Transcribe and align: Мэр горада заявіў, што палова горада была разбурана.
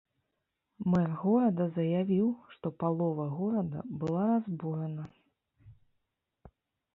Мэр 0.93 1.11
горада 1.23 1.67
заявіў, 1.75 2.27
што 2.53 2.71
палова 2.85 3.27
горада 3.35 3.79
была 4.05 4.25
разбурана. 4.33 5.05